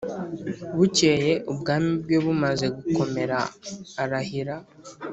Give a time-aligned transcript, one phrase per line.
[0.77, 3.37] Bukeye ubwami bwe bumaze gukomera
[4.03, 4.55] arahira